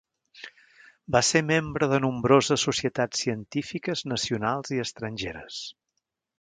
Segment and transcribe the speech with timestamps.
[1.15, 5.65] Va ser membre de nombroses societats científiques nacionals i estrangeres.